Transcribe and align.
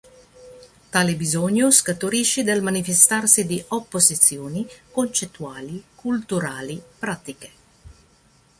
Tale 0.89 1.13
bisogno 1.15 1.69
scaturisce 1.69 2.43
dal 2.43 2.63
manifestarsi 2.63 3.45
di 3.45 3.63
opposizioni, 3.67 4.67
concettuali, 4.89 5.83
culturali, 5.93 6.81
pratiche. 6.97 7.49